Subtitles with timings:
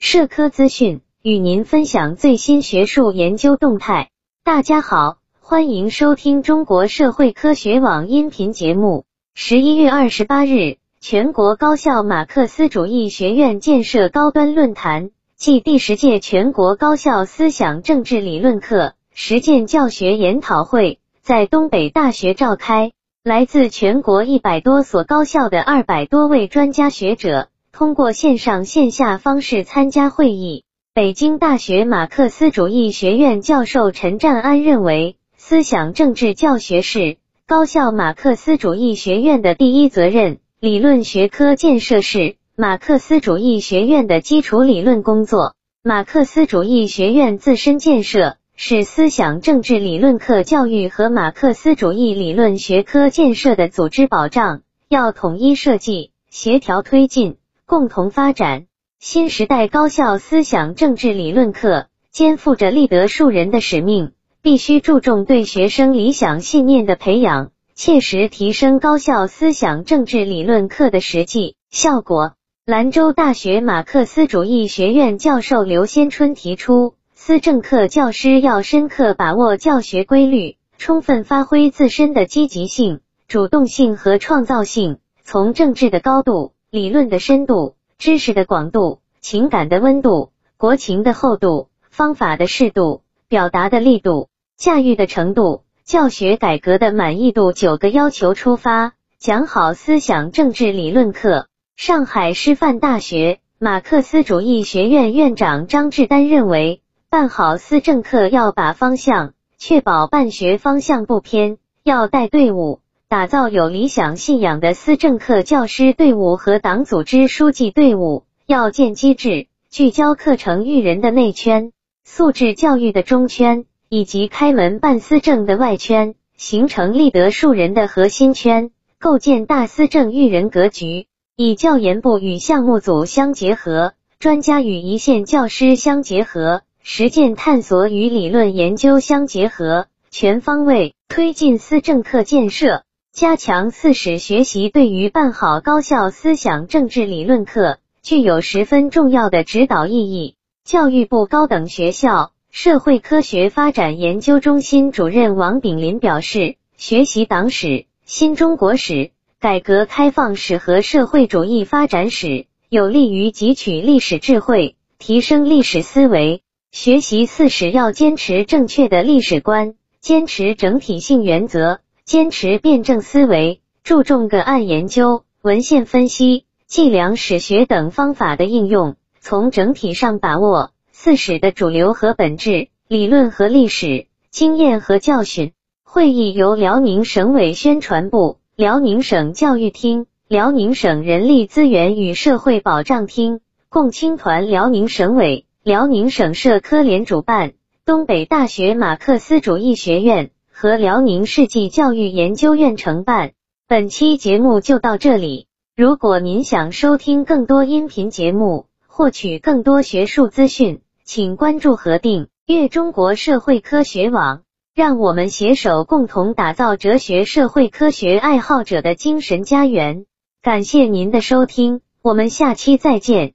[0.00, 4.10] 社科资讯，与您分享最新学术研究动态。
[4.44, 9.06] 大家好，欢迎收听中国社会科学网音频节目。
[9.34, 22.92] 十一月二十八日，全国高校马克思主义学院建设高端论坛暨第十届全国高校思想政治理论课实践教学研讨会在东北大学召开。
[23.24, 30.64] 来自全国一百多所高校的二百多位专家学者，通过线上线下方式参加会议。
[30.94, 45.54] 北京大学马克思主义学院教授陈占安认为，思想政治教学是高校马克思主义学院的第一责任，理论学科建设是马克思主义学院的基础理论工作，
[45.84, 48.36] 马克思主义学院自身建设。
[48.60, 57.36] 是思想政治理论课教育和马克思主义理论学科建设的组织保障，要统一设计、协调推进、
[57.68, 58.64] 共同发展。
[58.98, 72.32] 新时代高校思想政治理论课肩负着立德树人的使命，必须注重对学生理想信念的培养，切实提升高校思想政治理论课的实际效果。
[72.64, 76.94] 兰州大学马克思主义学院教授刘先春提出。
[77.14, 101.46] 思政课教师要深刻把握教学规律，充分发挥自身的积极性、主动性和创造性，从政治的高度、理论的深度、知识的广度、情感的温度、国情的厚度、方法的适度、表达的力度、驾驭的程度、教学改革的满意度九个要求出发，讲好思想政治理论课。
[101.74, 106.82] 上海师范大学马克思主义学院院长张志丹认为。
[107.10, 121.72] 办好思政课要把方向，确保办学方向不偏；要带队伍，打造有理想信仰的思政课教师队伍和党组织书记队伍；要建机制，聚焦课程育人的内圈、
[122.04, 136.60] 素质教育的中圈，以及开门办思政的外圈，形成立德树人的核心圈，构建大思政育人格局，以教研部与项目组相结合，专家与一线教师相结合。
[136.82, 142.84] 实践探索与理论研究相结合，全方位推进思政课建设，
[143.18, 150.36] 加强四史学习，对于办好高校思想政治理论课具有十分重要的指导意义。
[150.64, 166.42] 教育部高等学校社会科学发展研究中心主任王炳林表示，学习党史、新中国史、改革开放史和社会主义发展史，有利于汲取历史智慧，提升历史思维。
[166.70, 185.52] 学习四史要坚持正确的历史观，坚持整体性原则，坚持辩证思维，注重个案研究、文献分析、计量史学等方法的应用，从整体上把握四史的主流和本质、理论和历史经验和教训。
[185.84, 195.44] 会议由辽宁省委宣传部、辽宁省教育厅、辽宁省人力资源与社会保障厅共青团辽宁省委。
[195.62, 197.52] 辽宁省社科联主办，
[197.84, 200.30] 东北大学马克思主义学院
[200.60, 203.30] 和辽宁世纪教育研究院承办。
[203.68, 205.46] 本期节目就到这里。
[205.76, 214.42] 如果您想收听更多音频节目，获取更多学术资讯，请关注和订阅中国社会科学网。
[214.74, 220.06] 让我们携手共同打造哲学社会科学爱好者的精神家园。
[220.42, 223.34] 感谢您的收听，我们下期再见。